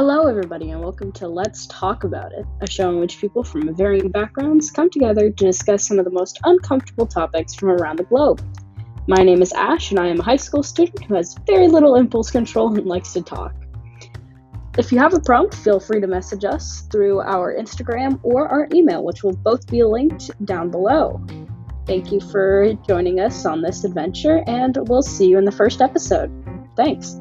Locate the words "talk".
1.66-2.04, 13.22-13.52